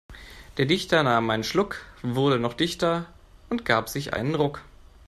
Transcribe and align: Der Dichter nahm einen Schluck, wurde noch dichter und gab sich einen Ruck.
Der 0.57 0.65
Dichter 0.65 1.03
nahm 1.03 1.29
einen 1.29 1.43
Schluck, 1.43 1.85
wurde 2.01 2.39
noch 2.39 2.55
dichter 2.55 3.05
und 3.51 3.65
gab 3.65 3.87
sich 3.87 4.13
einen 4.15 4.33
Ruck. 4.33 4.61